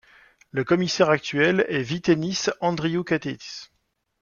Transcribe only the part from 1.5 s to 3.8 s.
est Vytenis Andriukaitis.